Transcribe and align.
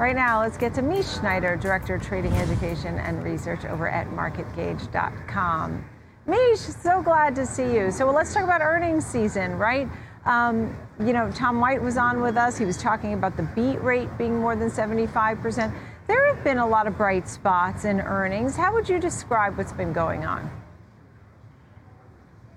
Right 0.00 0.16
now, 0.16 0.40
let's 0.40 0.56
get 0.56 0.72
to 0.76 0.80
Meesh 0.80 1.20
Schneider, 1.20 1.56
Director 1.56 1.96
of 1.96 2.02
Trading 2.02 2.32
Education 2.32 2.98
and 2.98 3.22
Research 3.22 3.66
over 3.66 3.86
at 3.86 4.08
MarketGauge.com. 4.08 5.84
Meesh, 6.26 6.82
so 6.82 7.02
glad 7.02 7.34
to 7.34 7.44
see 7.44 7.74
you. 7.74 7.90
So 7.90 8.10
let's 8.10 8.32
talk 8.32 8.44
about 8.44 8.62
earnings 8.62 9.04
season, 9.04 9.58
right? 9.58 9.86
Um, 10.24 10.74
you 11.04 11.12
know, 11.12 11.30
Tom 11.32 11.60
White 11.60 11.82
was 11.82 11.98
on 11.98 12.22
with 12.22 12.38
us. 12.38 12.56
He 12.56 12.64
was 12.64 12.78
talking 12.78 13.12
about 13.12 13.36
the 13.36 13.42
beat 13.42 13.82
rate 13.82 14.08
being 14.16 14.38
more 14.38 14.56
than 14.56 14.70
75%. 14.70 15.70
There 16.06 16.34
have 16.34 16.42
been 16.42 16.56
a 16.56 16.66
lot 16.66 16.86
of 16.86 16.96
bright 16.96 17.28
spots 17.28 17.84
in 17.84 18.00
earnings. 18.00 18.56
How 18.56 18.72
would 18.72 18.88
you 18.88 18.98
describe 18.98 19.58
what's 19.58 19.74
been 19.74 19.92
going 19.92 20.24
on? 20.24 20.50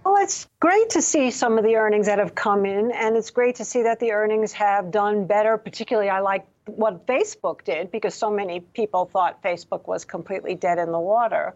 Well, 0.05 0.15
it's 0.23 0.47
great 0.61 0.91
to 0.91 1.01
see 1.01 1.29
some 1.29 1.57
of 1.57 1.65
the 1.65 1.75
earnings 1.75 2.05
that 2.05 2.19
have 2.19 2.35
come 2.35 2.65
in, 2.65 2.91
and 2.91 3.17
it's 3.17 3.31
great 3.31 3.55
to 3.55 3.65
see 3.65 3.83
that 3.83 3.99
the 3.99 4.13
earnings 4.13 4.53
have 4.53 4.91
done 4.91 5.27
better. 5.27 5.57
Particularly, 5.57 6.09
I 6.09 6.21
like 6.21 6.45
what 6.65 7.05
Facebook 7.05 7.63
did 7.63 7.91
because 7.91 8.15
so 8.15 8.29
many 8.29 8.59
people 8.59 9.05
thought 9.05 9.41
Facebook 9.43 9.87
was 9.87 10.05
completely 10.05 10.55
dead 10.55 10.77
in 10.77 10.91
the 10.91 10.99
water. 10.99 11.55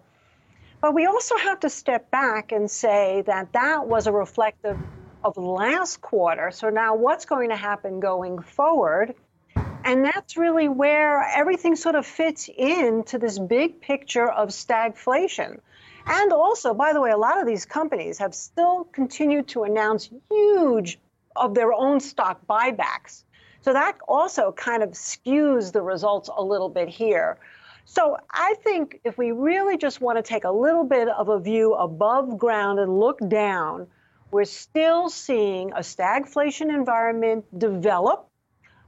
But 0.81 0.93
we 0.93 1.05
also 1.05 1.37
have 1.37 1.59
to 1.61 1.69
step 1.69 2.11
back 2.11 2.51
and 2.51 2.69
say 2.69 3.23
that 3.25 3.53
that 3.53 3.87
was 3.87 4.07
a 4.07 4.11
reflective 4.11 4.77
of 5.23 5.37
last 5.37 6.01
quarter. 6.01 6.51
So 6.51 6.69
now 6.69 6.95
what's 6.95 7.25
going 7.25 7.49
to 7.49 7.55
happen 7.55 7.99
going 7.99 8.39
forward? 8.39 9.15
And 9.83 10.05
that's 10.05 10.37
really 10.37 10.67
where 10.67 11.21
everything 11.35 11.75
sort 11.75 11.95
of 11.95 12.05
fits 12.05 12.49
into 12.55 13.17
this 13.17 13.39
big 13.39 13.81
picture 13.81 14.29
of 14.29 14.49
stagflation. 14.49 15.59
And 16.05 16.31
also, 16.31 16.73
by 16.73 16.93
the 16.93 17.01
way, 17.01 17.11
a 17.11 17.17
lot 17.17 17.39
of 17.39 17.47
these 17.47 17.65
companies 17.65 18.17
have 18.19 18.35
still 18.35 18.85
continued 18.85 19.47
to 19.49 19.63
announce 19.63 20.09
huge 20.29 20.99
of 21.35 21.53
their 21.53 21.73
own 21.73 21.99
stock 21.99 22.45
buybacks. 22.47 23.23
So 23.67 23.73
that 23.73 23.97
also 24.07 24.53
kind 24.53 24.81
of 24.81 24.91
skews 24.91 25.73
the 25.73 25.81
results 25.81 26.29
a 26.33 26.41
little 26.41 26.69
bit 26.69 26.87
here. 26.87 27.37
So 27.83 28.15
I 28.31 28.55
think 28.63 29.01
if 29.03 29.17
we 29.17 29.33
really 29.33 29.75
just 29.75 29.99
want 29.99 30.17
to 30.17 30.21
take 30.21 30.45
a 30.45 30.49
little 30.49 30.85
bit 30.85 31.09
of 31.09 31.27
a 31.27 31.37
view 31.37 31.73
above 31.73 32.37
ground 32.37 32.79
and 32.79 32.97
look 32.97 33.19
down, 33.27 33.87
we're 34.31 34.45
still 34.45 35.09
seeing 35.09 35.73
a 35.73 35.79
stagflation 35.79 36.73
environment 36.73 37.43
develop. 37.59 38.29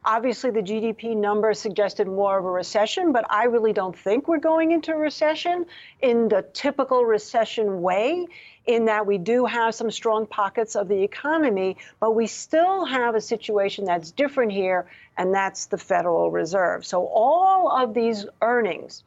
Obviously, 0.05 0.49
the 0.49 0.61
GDP 0.61 1.15
number 1.15 1.53
suggested 1.53 2.07
more 2.07 2.39
of 2.39 2.45
a 2.45 2.49
recession, 2.49 3.11
but 3.11 3.25
I 3.29 3.43
really 3.45 3.73
don't 3.73 3.97
think 3.97 4.27
we're 4.27 4.37
going 4.37 4.71
into 4.71 4.93
a 4.93 4.97
recession 4.97 5.65
in 6.01 6.29
the 6.29 6.45
typical 6.53 7.03
recession 7.03 7.81
way, 7.81 8.25
in 8.65 8.85
that 8.85 9.05
we 9.05 9.17
do 9.17 9.45
have 9.45 9.75
some 9.75 9.91
strong 9.91 10.25
pockets 10.25 10.75
of 10.75 10.87
the 10.87 11.03
economy, 11.03 11.75
but 11.99 12.11
we 12.11 12.27
still 12.27 12.85
have 12.85 13.15
a 13.15 13.21
situation 13.21 13.83
that's 13.83 14.11
different 14.11 14.51
here, 14.51 14.87
and 15.17 15.33
that's 15.33 15.65
the 15.65 15.77
Federal 15.77 16.31
Reserve. 16.31 16.85
So 16.85 17.05
all 17.07 17.69
of 17.69 17.93
these 17.93 18.25
earnings 18.41 19.03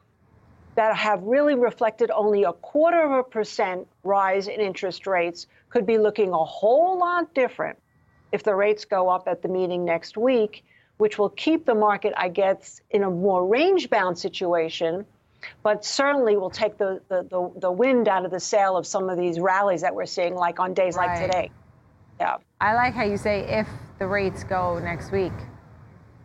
that 0.74 0.96
have 0.96 1.22
really 1.22 1.54
reflected 1.54 2.10
only 2.10 2.44
a 2.44 2.52
quarter 2.52 3.00
of 3.00 3.12
a 3.12 3.22
percent 3.22 3.86
rise 4.04 4.46
in 4.46 4.60
interest 4.60 5.06
rates 5.06 5.46
could 5.70 5.86
be 5.86 5.96
looking 5.96 6.30
a 6.30 6.44
whole 6.44 6.98
lot 6.98 7.32
different 7.34 7.78
if 8.30 8.42
the 8.42 8.54
rates 8.54 8.84
go 8.84 9.08
up 9.08 9.28
at 9.28 9.42
the 9.42 9.48
meeting 9.48 9.84
next 9.84 10.16
week, 10.16 10.64
which 11.02 11.18
will 11.18 11.30
keep 11.30 11.66
the 11.66 11.74
market, 11.74 12.14
I 12.16 12.28
guess, 12.28 12.80
in 12.92 13.02
a 13.02 13.10
more 13.10 13.44
range 13.44 13.90
bound 13.90 14.16
situation, 14.16 15.04
but 15.64 15.84
certainly 15.84 16.36
will 16.36 16.48
take 16.48 16.78
the, 16.78 17.00
the, 17.08 17.24
the, 17.24 17.50
the, 17.58 17.72
wind 17.72 18.06
out 18.06 18.24
of 18.24 18.30
the 18.30 18.38
sail 18.38 18.76
of 18.76 18.86
some 18.86 19.10
of 19.10 19.18
these 19.18 19.40
rallies 19.40 19.80
that 19.80 19.92
we're 19.92 20.06
seeing, 20.06 20.36
like 20.36 20.60
on 20.60 20.74
days 20.74 20.94
right. 20.94 21.08
like 21.08 21.20
today. 21.20 21.50
Yeah. 22.20 22.36
I 22.60 22.74
like 22.74 22.94
how 22.94 23.02
you 23.02 23.16
say 23.16 23.40
if 23.48 23.66
the 23.98 24.06
rates 24.06 24.44
go 24.44 24.78
next 24.78 25.10
week, 25.10 25.32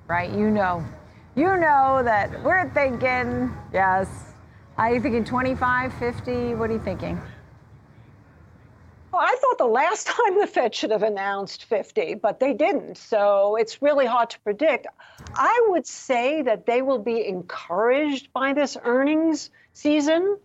right? 0.07 0.29
You 0.29 0.51
know, 0.51 0.85
you 1.35 1.57
know 1.57 2.03
that 2.03 2.43
we're 2.43 2.69
thinking, 2.69 3.51
yes. 3.73 4.07
Are 4.77 4.93
you 4.93 5.01
thinking 5.01 5.25
25, 5.25 5.91
50? 5.95 6.53
What 6.53 6.69
are 6.69 6.73
you 6.73 6.83
thinking? 6.83 7.19
Well, 9.11 9.21
I 9.21 9.35
thought 9.39 9.57
the 9.57 9.65
last 9.65 10.07
time 10.07 10.39
the 10.39 10.47
Fed 10.47 10.75
should 10.75 10.91
have 10.91 11.03
announced 11.03 11.65
50, 11.65 12.15
but 12.15 12.39
they 12.39 12.53
didn't. 12.53 12.97
So 12.97 13.55
it's 13.55 13.81
really 13.81 14.05
hard 14.05 14.29
to 14.31 14.39
predict. 14.41 14.87
I 15.35 15.67
would 15.69 15.87
say 15.87 16.41
that 16.43 16.65
they 16.65 16.81
will 16.81 16.99
be 16.99 17.25
encouraged 17.27 18.31
by 18.33 18.53
this 18.53 18.77
earnings 18.83 19.49
season 19.73 20.37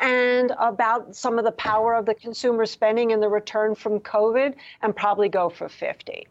and 0.00 0.52
about 0.58 1.14
some 1.14 1.38
of 1.38 1.44
the 1.44 1.52
power 1.52 1.94
of 1.94 2.06
the 2.06 2.14
consumer 2.14 2.66
spending 2.66 3.12
and 3.12 3.22
the 3.22 3.28
return 3.28 3.74
from 3.74 4.00
COVID 4.00 4.54
and 4.82 4.94
probably 4.94 5.28
go 5.28 5.48
for 5.48 5.68
50. 5.68 6.26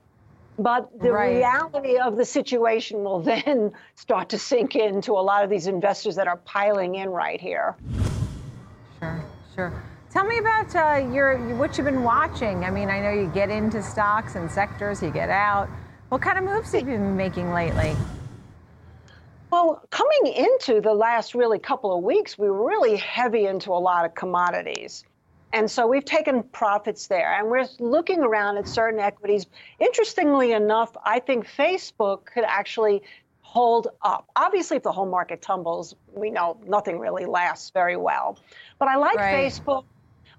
But 0.60 1.00
the 1.00 1.14
right. 1.14 1.38
reality 1.38 1.98
of 1.98 2.18
the 2.18 2.26
situation 2.26 3.04
will 3.04 3.20
then 3.24 3.72
start 3.96 4.30
to 4.30 4.38
sink 4.38 4.76
into 4.76 5.14
a 5.14 5.24
lot 5.24 5.44
of 5.44 5.50
these 5.50 5.68
investors 5.68 6.16
that 6.16 6.28
are 6.28 6.38
piling 6.38 6.96
in 6.96 7.10
right 7.10 7.40
here. 7.40 7.76
Sure, 9.00 9.26
sure. 9.56 9.84
Tell 10.12 10.26
me 10.26 10.40
about 10.40 10.76
uh, 10.76 11.08
your 11.14 11.38
what 11.56 11.78
you've 11.78 11.86
been 11.86 12.02
watching. 12.02 12.64
I 12.66 12.72
mean, 12.72 12.90
I 12.90 13.00
know 13.00 13.12
you 13.12 13.28
get 13.28 13.52
into 13.52 13.84
stocks 13.84 14.36
and 14.36 14.50
sectors, 14.50 15.04
you 15.04 15.12
get 15.12 15.30
out. 15.30 15.70
What 16.10 16.24
kind 16.24 16.40
of 16.40 16.44
moves 16.44 16.72
have 16.72 16.88
you 16.88 16.98
been 16.98 17.16
making 17.16 17.54
lately? 17.54 17.96
Well, 19.52 19.84
coming 19.92 20.34
into 20.34 20.82
the 20.82 20.94
last 20.94 21.36
really 21.36 21.60
couple 21.60 21.96
of 21.96 22.04
weeks, 22.04 22.40
we 22.40 22.50
were 22.50 22.68
really 22.68 22.98
heavy 22.98 23.46
into 23.46 23.72
a 23.72 23.78
lot 23.78 24.04
of 24.04 24.16
commodities. 24.16 25.04
And 25.54 25.70
so 25.70 25.86
we've 25.86 26.06
taken 26.06 26.42
profits 26.42 27.06
there 27.06 27.34
and 27.38 27.48
we're 27.48 27.68
looking 27.80 28.22
around 28.22 28.58
at 28.58 28.68
certain 28.68 29.00
equities. 29.00 29.46
Interestingly 29.80 30.54
enough, 30.54 30.96
I 31.04 31.20
think 31.20 31.48
Facebook 31.48 32.26
could 32.26 32.46
actually 32.46 33.04
hold 33.42 33.88
up. 34.02 34.28
Obviously, 34.36 34.78
if 34.78 34.84
the 34.84 34.92
whole 34.92 35.08
market 35.08 35.42
tumbles, 35.42 35.96
we 36.14 36.30
know 36.32 36.58
nothing 36.68 37.00
really 37.00 37.26
lasts 37.26 37.72
very 37.72 37.98
well. 37.98 38.40
But 38.78 38.88
I 38.88 38.98
like 38.98 39.18
right. 39.18 39.52
Facebook. 39.52 39.86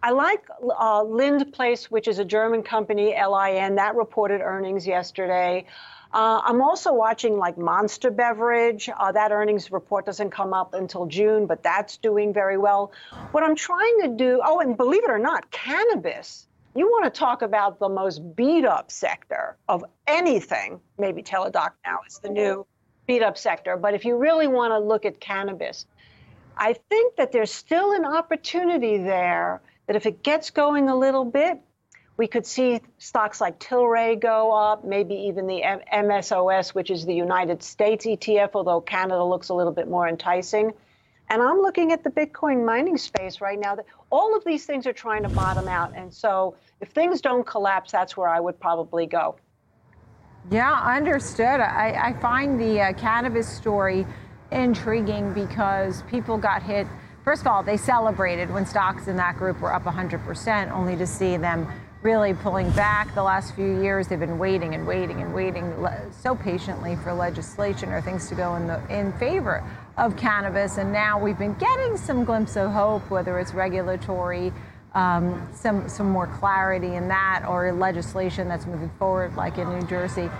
I 0.02 0.12
like 0.12 0.44
uh, 0.62 1.02
Linde 1.02 1.52
Place, 1.52 1.90
which 1.90 2.08
is 2.08 2.18
a 2.18 2.24
German 2.24 2.62
company, 2.62 3.14
LIN, 3.14 3.74
that 3.74 3.94
reported 3.96 4.40
earnings 4.40 4.86
yesterday. 4.86 5.66
Uh, 6.12 6.40
I'm 6.42 6.62
also 6.62 6.92
watching 6.92 7.36
like 7.36 7.58
Monster 7.58 8.10
Beverage. 8.10 8.88
Uh, 8.88 9.12
that 9.12 9.30
earnings 9.30 9.70
report 9.70 10.06
doesn't 10.06 10.30
come 10.30 10.54
up 10.54 10.74
until 10.74 11.06
June, 11.06 11.46
but 11.46 11.62
that's 11.62 11.98
doing 11.98 12.32
very 12.32 12.56
well. 12.56 12.92
What 13.30 13.44
I'm 13.44 13.54
trying 13.54 14.00
to 14.02 14.08
do, 14.08 14.40
oh, 14.44 14.60
and 14.60 14.76
believe 14.76 15.04
it 15.04 15.10
or 15.10 15.18
not, 15.18 15.50
cannabis. 15.50 16.46
You 16.74 16.86
want 16.86 17.12
to 17.12 17.18
talk 17.18 17.42
about 17.42 17.78
the 17.78 17.88
most 17.88 18.34
beat 18.34 18.64
up 18.64 18.90
sector 18.90 19.56
of 19.68 19.84
anything. 20.06 20.80
Maybe 20.98 21.22
Teladoc 21.22 21.72
now 21.84 21.98
is 22.08 22.18
the 22.18 22.30
new 22.30 22.66
beat 23.06 23.22
up 23.22 23.36
sector. 23.36 23.76
But 23.76 23.94
if 23.94 24.04
you 24.04 24.16
really 24.16 24.46
want 24.46 24.72
to 24.72 24.78
look 24.78 25.04
at 25.04 25.20
cannabis, 25.20 25.86
I 26.60 26.74
think 26.74 27.16
that 27.16 27.32
there's 27.32 27.50
still 27.50 27.92
an 27.92 28.04
opportunity 28.04 28.98
there 28.98 29.62
that 29.86 29.96
if 29.96 30.04
it 30.04 30.22
gets 30.22 30.50
going 30.50 30.90
a 30.90 30.94
little 30.94 31.24
bit, 31.24 31.58
we 32.18 32.26
could 32.26 32.44
see 32.44 32.82
stocks 32.98 33.40
like 33.40 33.58
Tilray 33.58 34.20
go 34.20 34.52
up, 34.52 34.84
maybe 34.84 35.14
even 35.14 35.46
the 35.46 35.62
MSOS, 35.90 36.74
which 36.74 36.90
is 36.90 37.06
the 37.06 37.14
United 37.14 37.62
States 37.62 38.04
ETF, 38.04 38.50
although 38.52 38.82
Canada 38.82 39.24
looks 39.24 39.48
a 39.48 39.54
little 39.54 39.72
bit 39.72 39.88
more 39.88 40.06
enticing. 40.06 40.74
And 41.30 41.40
I'm 41.42 41.60
looking 41.60 41.92
at 41.92 42.04
the 42.04 42.10
Bitcoin 42.10 42.66
mining 42.66 42.98
space 42.98 43.40
right 43.40 43.58
now. 43.58 43.78
All 44.10 44.36
of 44.36 44.44
these 44.44 44.66
things 44.66 44.86
are 44.86 44.92
trying 44.92 45.22
to 45.22 45.30
bottom 45.30 45.66
out. 45.66 45.96
And 45.96 46.12
so 46.12 46.56
if 46.82 46.90
things 46.90 47.22
don't 47.22 47.46
collapse, 47.46 47.90
that's 47.90 48.18
where 48.18 48.28
I 48.28 48.38
would 48.38 48.60
probably 48.60 49.06
go. 49.06 49.36
Yeah, 50.50 50.74
understood. 50.74 51.60
I, 51.60 52.10
I 52.10 52.20
find 52.20 52.60
the 52.60 52.80
uh, 52.80 52.92
cannabis 52.94 53.48
story 53.48 54.04
intriguing 54.52 55.32
because 55.32 56.02
people 56.02 56.38
got 56.38 56.62
hit 56.62 56.86
First 57.24 57.42
of 57.42 57.48
all, 57.48 57.62
they 57.62 57.76
celebrated 57.76 58.50
when 58.50 58.64
stocks 58.64 59.06
in 59.06 59.16
that 59.16 59.36
group 59.36 59.60
were 59.60 59.74
up 59.74 59.84
100%, 59.84 60.72
only 60.72 60.96
to 60.96 61.06
see 61.06 61.36
them 61.36 61.70
really 62.02 62.32
pulling 62.32 62.70
back 62.70 63.14
the 63.14 63.22
last 63.22 63.54
few 63.54 63.82
years. 63.82 64.08
They've 64.08 64.18
been 64.18 64.38
waiting 64.38 64.74
and 64.74 64.86
waiting 64.86 65.20
and 65.20 65.34
waiting 65.34 65.74
so 66.10 66.34
patiently 66.34 66.96
for 66.96 67.12
legislation 67.12 67.90
or 67.90 68.00
things 68.00 68.26
to 68.30 68.34
go 68.34 68.56
in 68.56 68.66
the 68.66 68.80
in 68.88 69.12
favor 69.18 69.62
of 69.98 70.16
cannabis. 70.16 70.78
And 70.78 70.92
now 70.92 71.20
we've 71.22 71.38
been 71.38 71.54
getting 71.54 71.98
some 71.98 72.24
glimpse 72.24 72.56
of 72.56 72.70
hope, 72.70 73.10
whether 73.10 73.38
it's 73.38 73.52
regulatory, 73.52 74.50
um, 74.94 75.46
some 75.52 75.90
some 75.90 76.08
more 76.08 76.26
clarity 76.26 76.94
in 76.94 77.06
that, 77.08 77.44
or 77.46 77.70
legislation 77.70 78.48
that's 78.48 78.64
moving 78.64 78.90
forward, 78.98 79.36
like 79.36 79.58
in 79.58 79.68
New 79.68 79.86
Jersey. 79.86 80.30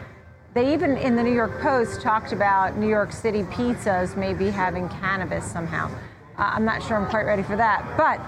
They 0.52 0.72
even 0.72 0.96
in 0.96 1.14
the 1.14 1.22
New 1.22 1.32
York 1.32 1.60
Post 1.60 2.00
talked 2.00 2.32
about 2.32 2.76
New 2.76 2.88
York 2.88 3.12
City 3.12 3.44
pizzas 3.44 4.16
maybe 4.16 4.50
having 4.50 4.88
cannabis 4.88 5.44
somehow. 5.44 5.88
Uh, 6.36 6.50
I'm 6.54 6.64
not 6.64 6.82
sure 6.82 6.96
I'm 6.96 7.08
quite 7.08 7.24
ready 7.24 7.44
for 7.44 7.54
that. 7.56 7.84
But 7.96 8.18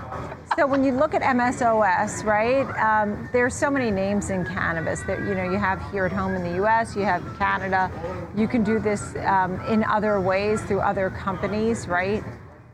so 0.56 0.66
when 0.66 0.84
you 0.84 0.92
look 0.92 1.14
at 1.14 1.22
MSOS, 1.22 2.24
right, 2.24 2.68
um, 2.78 3.28
there's 3.32 3.54
so 3.54 3.70
many 3.70 3.90
names 3.90 4.30
in 4.30 4.44
cannabis 4.44 5.02
that 5.02 5.18
you 5.20 5.34
know 5.34 5.42
you 5.42 5.56
have 5.56 5.82
here 5.90 6.04
at 6.06 6.12
home 6.12 6.34
in 6.34 6.44
the 6.44 6.56
U.S. 6.56 6.94
You 6.94 7.02
have 7.02 7.24
Canada. 7.38 7.90
You 8.36 8.46
can 8.46 8.62
do 8.62 8.78
this 8.78 9.16
um, 9.24 9.60
in 9.62 9.82
other 9.84 10.20
ways 10.20 10.62
through 10.62 10.80
other 10.80 11.10
companies, 11.10 11.88
right? 11.88 12.22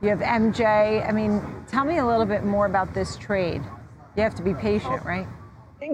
You 0.02 0.10
have 0.10 0.18
MJ. 0.18 1.08
I 1.08 1.12
mean, 1.12 1.40
tell 1.66 1.84
me 1.84 1.98
a 1.98 2.06
little 2.06 2.26
bit 2.26 2.44
more 2.44 2.66
about 2.66 2.92
this 2.92 3.16
trade. 3.16 3.62
You 4.14 4.24
have 4.24 4.34
to 4.34 4.42
be 4.42 4.52
patient, 4.52 5.04
right? 5.06 5.26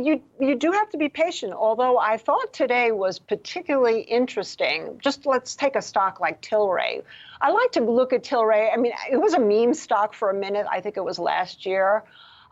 You 0.02 0.22
you 0.40 0.56
do 0.56 0.72
have 0.72 0.90
to 0.90 0.98
be 0.98 1.08
patient. 1.08 1.52
Although 1.52 1.98
I 1.98 2.16
thought 2.16 2.52
today 2.52 2.92
was 2.92 3.18
particularly 3.18 4.00
interesting. 4.00 4.98
Just 5.02 5.26
let's 5.26 5.54
take 5.56 5.76
a 5.76 5.82
stock 5.82 6.20
like 6.20 6.42
Tilray. 6.42 7.02
I 7.40 7.50
like 7.50 7.72
to 7.72 7.80
look 7.80 8.12
at 8.12 8.24
Tilray. 8.24 8.72
I 8.72 8.76
mean, 8.76 8.92
it 9.10 9.16
was 9.16 9.34
a 9.34 9.40
meme 9.40 9.74
stock 9.74 10.14
for 10.14 10.30
a 10.30 10.34
minute. 10.34 10.66
I 10.70 10.80
think 10.80 10.96
it 10.96 11.04
was 11.04 11.18
last 11.18 11.66
year, 11.66 12.04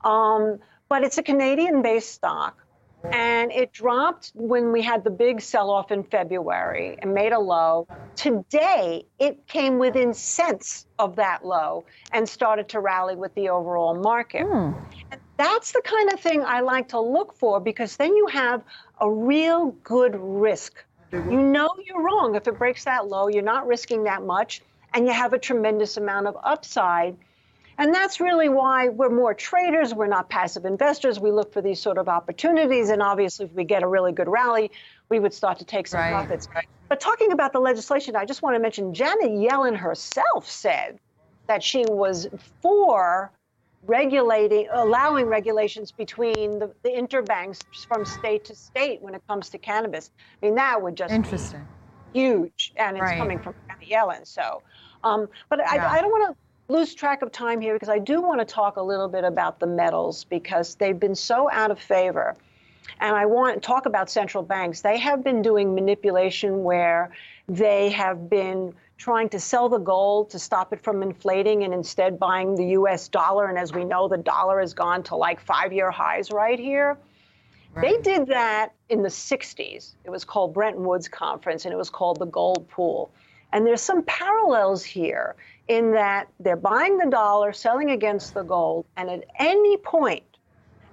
um, 0.04 0.58
but 0.88 1.02
it's 1.02 1.18
a 1.18 1.22
Canadian-based 1.22 2.12
stock. 2.12 2.58
And 3.10 3.50
it 3.50 3.72
dropped 3.72 4.30
when 4.34 4.70
we 4.70 4.80
had 4.80 5.02
the 5.02 5.10
big 5.10 5.40
sell 5.40 5.70
off 5.70 5.90
in 5.90 6.04
February 6.04 6.96
and 7.00 7.12
made 7.12 7.32
a 7.32 7.38
low. 7.38 7.88
Today, 8.14 9.04
it 9.18 9.44
came 9.48 9.78
within 9.78 10.14
cents 10.14 10.86
of 11.00 11.16
that 11.16 11.44
low 11.44 11.84
and 12.12 12.28
started 12.28 12.68
to 12.68 12.80
rally 12.80 13.16
with 13.16 13.34
the 13.34 13.48
overall 13.48 13.94
market. 13.94 14.46
Mm. 14.46 14.76
That's 15.42 15.72
the 15.72 15.82
kind 15.82 16.12
of 16.12 16.20
thing 16.20 16.44
I 16.44 16.60
like 16.60 16.90
to 16.90 17.00
look 17.00 17.34
for 17.34 17.58
because 17.58 17.96
then 17.96 18.14
you 18.14 18.28
have 18.28 18.62
a 19.00 19.10
real 19.10 19.72
good 19.82 20.14
risk. 20.16 20.84
You 21.10 21.42
know 21.42 21.68
you're 21.84 22.00
wrong. 22.00 22.36
If 22.36 22.46
it 22.46 22.56
breaks 22.58 22.84
that 22.84 23.08
low, 23.08 23.26
you're 23.26 23.42
not 23.42 23.66
risking 23.66 24.04
that 24.04 24.22
much, 24.22 24.62
and 24.94 25.04
you 25.04 25.12
have 25.12 25.32
a 25.32 25.38
tremendous 25.38 25.96
amount 25.96 26.28
of 26.28 26.36
upside. 26.44 27.16
And 27.76 27.92
that's 27.92 28.20
really 28.20 28.48
why 28.48 28.88
we're 28.88 29.10
more 29.10 29.34
traders. 29.34 29.92
We're 29.92 30.06
not 30.06 30.30
passive 30.30 30.64
investors. 30.64 31.18
We 31.18 31.32
look 31.32 31.52
for 31.52 31.60
these 31.60 31.80
sort 31.80 31.98
of 31.98 32.08
opportunities. 32.08 32.90
And 32.90 33.02
obviously, 33.02 33.46
if 33.46 33.52
we 33.52 33.64
get 33.64 33.82
a 33.82 33.88
really 33.88 34.12
good 34.12 34.28
rally, 34.28 34.70
we 35.08 35.18
would 35.18 35.34
start 35.34 35.58
to 35.58 35.64
take 35.64 35.88
some 35.88 36.00
right. 36.00 36.12
profits. 36.12 36.48
But 36.88 37.00
talking 37.00 37.32
about 37.32 37.52
the 37.52 37.60
legislation, 37.60 38.14
I 38.14 38.26
just 38.26 38.42
want 38.42 38.54
to 38.54 38.60
mention 38.60 38.94
Janet 38.94 39.32
Yellen 39.32 39.76
herself 39.76 40.48
said 40.48 41.00
that 41.48 41.64
she 41.64 41.84
was 41.88 42.28
for 42.60 43.32
regulating, 43.86 44.68
allowing 44.72 45.26
regulations 45.26 45.90
between 45.90 46.58
the, 46.58 46.72
the 46.82 46.90
interbanks 46.90 47.60
from 47.86 48.04
state 48.04 48.44
to 48.44 48.54
state 48.54 49.02
when 49.02 49.14
it 49.14 49.22
comes 49.28 49.48
to 49.50 49.58
cannabis. 49.58 50.10
I 50.42 50.46
mean, 50.46 50.54
that 50.54 50.80
would 50.80 50.96
just 50.96 51.12
interesting, 51.12 51.66
huge, 52.12 52.72
and 52.76 52.96
it's 52.96 53.02
right. 53.02 53.18
coming 53.18 53.38
from 53.38 53.54
Janet 53.68 53.88
Yellen. 53.88 54.26
So, 54.26 54.62
um, 55.02 55.28
but 55.48 55.58
yeah. 55.58 55.86
I, 55.86 55.98
I 55.98 56.00
don't 56.00 56.10
want 56.10 56.36
to 56.36 56.72
lose 56.72 56.94
track 56.94 57.22
of 57.22 57.32
time 57.32 57.60
here 57.60 57.74
because 57.74 57.88
I 57.88 57.98
do 57.98 58.20
want 58.20 58.40
to 58.40 58.44
talk 58.44 58.76
a 58.76 58.82
little 58.82 59.08
bit 59.08 59.24
about 59.24 59.58
the 59.58 59.66
metals 59.66 60.24
because 60.24 60.76
they've 60.76 60.98
been 60.98 61.14
so 61.14 61.50
out 61.50 61.70
of 61.70 61.78
favor. 61.78 62.36
And 63.00 63.14
I 63.14 63.26
want 63.26 63.54
to 63.54 63.60
talk 63.60 63.86
about 63.86 64.10
central 64.10 64.42
banks. 64.42 64.80
They 64.80 64.98
have 64.98 65.22
been 65.22 65.42
doing 65.42 65.74
manipulation 65.74 66.62
where 66.64 67.12
they 67.48 67.90
have 67.90 68.28
been 68.28 68.74
trying 69.02 69.28
to 69.28 69.40
sell 69.40 69.68
the 69.68 69.78
gold 69.78 70.30
to 70.30 70.38
stop 70.38 70.72
it 70.72 70.80
from 70.80 71.02
inflating 71.02 71.64
and 71.64 71.74
instead 71.74 72.20
buying 72.20 72.54
the 72.54 72.66
US 72.78 73.08
dollar. 73.08 73.48
And 73.48 73.58
as 73.58 73.72
we 73.72 73.84
know, 73.84 74.06
the 74.06 74.16
dollar 74.16 74.60
has 74.60 74.72
gone 74.72 75.02
to 75.04 75.16
like 75.16 75.40
five 75.40 75.72
year 75.72 75.90
highs 75.90 76.30
right 76.30 76.58
here. 76.58 76.96
Right. 77.74 77.82
They 78.04 78.16
did 78.16 78.28
that 78.28 78.74
in 78.90 79.02
the 79.02 79.08
60s. 79.08 79.94
It 80.04 80.10
was 80.10 80.24
called 80.24 80.54
Bretton 80.54 80.84
Woods 80.84 81.08
Conference 81.08 81.64
and 81.64 81.74
it 81.74 81.76
was 81.76 81.90
called 81.90 82.20
the 82.20 82.26
Gold 82.26 82.68
Pool. 82.68 83.10
And 83.52 83.66
there's 83.66 83.82
some 83.82 84.02
parallels 84.04 84.84
here 84.84 85.34
in 85.66 85.90
that 85.92 86.28
they're 86.38 86.54
buying 86.54 86.96
the 86.96 87.10
dollar, 87.10 87.52
selling 87.52 87.90
against 87.90 88.34
the 88.34 88.42
gold, 88.44 88.86
and 88.96 89.10
at 89.10 89.24
any 89.38 89.76
point 89.78 90.22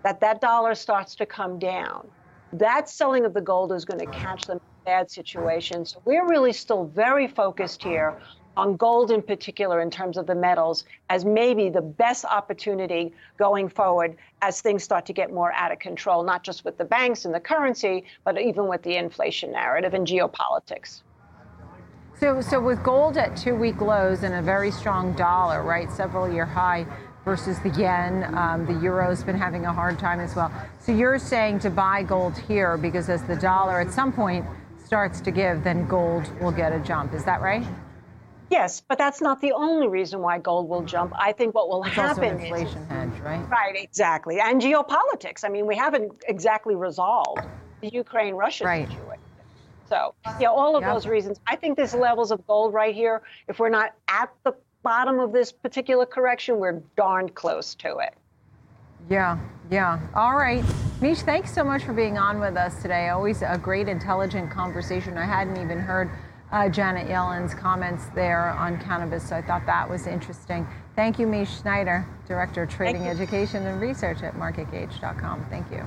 that 0.02 0.20
that 0.22 0.42
dollar 0.42 0.74
starts 0.74 1.14
to 1.16 1.28
come 1.28 1.60
down, 1.60 2.08
that 2.54 2.90
selling 2.90 3.26
of 3.26 3.34
the 3.34 3.42
gold 3.42 3.72
is 3.72 3.86
going 3.86 4.00
to 4.00 4.08
catch 4.08 4.46
them 4.46 4.58
in 4.58 4.86
bad 4.86 5.12
situations. 5.12 5.96
We're 6.06 6.28
really 6.28 6.54
still 6.54 6.86
very 6.86 7.28
focused 7.28 7.84
here 7.84 8.18
on 8.58 8.76
gold 8.76 9.12
in 9.12 9.22
particular 9.22 9.82
in 9.82 9.90
terms 9.90 10.18
of 10.18 10.28
the 10.28 10.36
metals 10.36 10.84
as 11.10 11.24
maybe 11.24 11.70
the 11.70 11.82
best 11.82 12.26
opportunity 12.26 13.14
going 13.38 13.70
forward 13.70 14.18
as 14.42 14.62
things 14.62 14.84
start 14.84 15.06
to 15.06 15.14
get 15.14 15.32
more 15.32 15.54
out 15.54 15.72
of 15.72 15.80
control, 15.80 16.24
not 16.24 16.44
just 16.44 16.66
with 16.66 16.78
the 16.78 16.84
banks 16.84 17.26
and 17.26 17.34
the 17.34 17.40
currency, 17.40 18.04
but 18.26 18.40
even 18.40 18.68
with 18.68 18.84
the 18.84 18.96
inflation 18.96 19.52
narrative 19.52 19.94
and 19.94 20.06
geopolitics. 20.06 21.04
So, 22.20 22.42
so 22.42 22.60
with 22.60 22.84
gold 22.84 23.18
at 23.18 23.38
two-week 23.38 23.80
lows 23.80 24.24
and 24.24 24.36
a 24.36 24.42
very 24.42 24.72
strong 24.72 25.14
dollar, 25.14 25.64
right, 25.64 25.90
several-year 25.90 26.46
high 26.46 26.86
versus 27.26 27.60
the 27.60 27.70
yen, 27.70 28.34
um, 28.36 28.66
the 28.66 28.74
euro's 28.82 29.24
been 29.24 29.38
having 29.38 29.66
a 29.66 29.74
hard 29.74 30.00
time 30.00 30.20
as 30.20 30.36
well. 30.36 30.52
So 30.80 30.92
you're 30.92 31.20
saying 31.20 31.60
to 31.60 31.70
buy 31.70 32.04
gold 32.04 32.38
here 32.38 32.78
because 32.78 33.10
as 33.10 33.24
the 33.24 33.36
dollar 33.36 33.80
at 33.80 33.92
some 33.92 34.12
point 34.12 34.46
starts 34.84 35.22
to 35.22 35.32
give, 35.32 35.64
then 35.64 35.88
gold 35.88 36.30
will 36.42 36.52
get 36.52 36.74
a 36.74 36.80
jump. 36.80 37.14
Is 37.14 37.24
that 37.26 37.42
right? 37.42 37.66
Yes, 38.50 38.82
but 38.82 38.98
that's 38.98 39.22
not 39.22 39.42
the 39.42 39.52
only 39.52 39.88
reason 39.88 40.22
why 40.22 40.40
gold 40.40 40.68
will 40.68 40.82
jump. 40.82 41.14
I 41.16 41.34
think 41.34 41.54
what 41.54 41.70
will 41.70 41.84
it's 41.84 41.94
happen 41.94 42.34
also 42.34 42.44
inflation 42.44 42.80
is, 42.80 42.88
hedge, 42.88 43.20
right? 43.22 43.48
Right, 43.48 43.76
exactly, 43.76 44.40
and 44.40 44.60
geopolitics. 44.60 45.44
I 45.44 45.50
mean, 45.50 45.68
we 45.68 45.76
haven't 45.76 46.12
exactly 46.28 46.76
resolved 46.76 47.44
the 47.82 47.90
Ukraine-Russia 47.90 48.66
right. 48.66 48.88
situation. 48.88 49.22
So, 49.88 50.14
yeah, 50.40 50.50
all 50.50 50.76
of 50.76 50.84
yep. 50.84 50.94
those 50.94 51.08
reasons. 51.08 51.40
I 51.48 51.56
think 51.56 51.76
there's 51.78 51.94
levels 51.94 52.32
of 52.32 52.46
gold 52.46 52.74
right 52.74 52.94
here. 52.94 53.22
If 53.48 53.60
we're 53.60 53.70
not 53.70 53.94
at 54.08 54.32
the 54.44 54.54
bottom 54.84 55.20
of 55.20 55.32
this 55.32 55.52
particular 55.52 56.06
correction, 56.06 56.58
we're 56.58 56.82
darn 56.96 57.30
close 57.30 57.76
to 57.76 57.98
it. 57.98 58.14
Yeah, 59.10 59.38
yeah. 59.72 60.00
All 60.14 60.36
right. 60.36 60.64
Mish, 61.02 61.20
thanks 61.22 61.54
so 61.54 61.64
much 61.64 61.84
for 61.84 61.94
being 61.94 62.18
on 62.18 62.40
with 62.40 62.58
us 62.58 62.82
today. 62.82 63.10
Always 63.10 63.42
a 63.42 63.58
great, 63.58 63.88
intelligent 63.88 64.52
conversation. 64.52 65.18
I 65.18 65.26
hadn't 65.26 65.58
even 65.58 65.80
heard 65.80 66.10
uh, 66.52 66.68
Janet 66.68 67.08
Yellen's 67.08 67.54
comments 67.54 68.06
there 68.16 68.50
on 68.50 68.80
cannabis, 68.82 69.28
so 69.28 69.36
I 69.36 69.42
thought 69.42 69.66
that 69.66 69.90
was 69.90 70.08
interesting. 70.08 70.68
Thank 70.96 71.20
you, 71.20 71.28
Mish 71.28 71.62
Schneider, 71.62 72.06
Director 72.28 72.64
of 72.64 72.70
Trading 72.70 73.08
Education 73.08 73.66
and 73.66 73.80
Research 73.80 74.24
at 74.24 74.36
MarketGauge.com. 74.36 75.46
Thank 75.50 75.72
you. 75.72 75.86